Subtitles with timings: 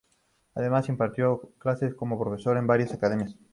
[0.55, 3.37] Además, impartió clases como profesor en varias academias.